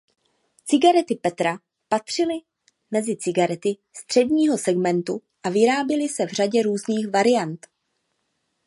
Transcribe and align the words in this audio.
Cigarety 0.65 1.15
Petra 1.15 1.59
patřily 1.89 2.33
mezi 2.91 3.15
cigarety 3.17 3.77
středního 3.95 4.57
segmentu 4.57 5.21
a 5.43 5.49
vyráběly 5.49 6.09
se 6.09 6.25
v 6.25 6.29
řadě 6.29 6.61
různých 6.63 7.09
variant. 7.09 7.67